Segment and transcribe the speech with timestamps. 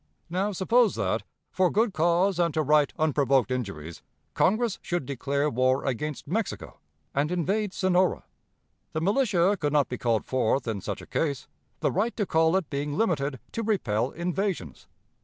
[0.31, 1.21] Now, suppose that,
[1.51, 4.01] for good cause and to right unprovoked injuries,
[4.33, 6.79] Congress should declare war against Mexico
[7.13, 8.23] and invade Sonora.
[8.93, 11.47] The militia could not be called forth in such a case,
[11.81, 14.87] the right to call it being limited 'to repel invasions.'